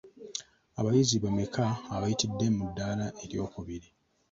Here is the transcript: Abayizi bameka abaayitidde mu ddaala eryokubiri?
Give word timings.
Abayizi 0.79 1.15
bameka 1.23 1.65
abaayitidde 1.95 2.45
mu 2.55 2.63
ddaala 2.69 3.07
eryokubiri? 3.23 3.89